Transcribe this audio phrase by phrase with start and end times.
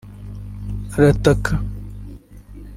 [0.95, 1.53] arataka